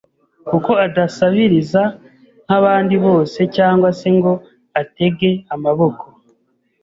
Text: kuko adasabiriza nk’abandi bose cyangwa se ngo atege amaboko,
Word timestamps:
kuko 0.49 0.71
adasabiriza 0.85 1.81
nk’abandi 2.45 2.95
bose 3.05 3.39
cyangwa 3.55 3.89
se 3.99 4.07
ngo 4.17 4.33
atege 4.81 5.29
amaboko, 5.55 6.05